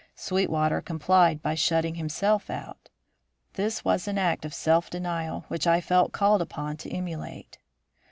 [0.15, 2.89] Sweetwater complied by shutting himself out.
[3.53, 7.59] This was an act of self denial which I felt called upon to emulate.